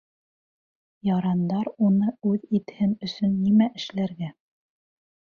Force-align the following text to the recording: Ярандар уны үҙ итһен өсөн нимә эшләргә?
Ярандар 1.09 1.69
уны 1.89 2.09
үҙ 2.31 2.49
итһен 2.61 2.99
өсөн 3.09 3.39
нимә 3.47 3.71
эшләргә? 3.83 4.35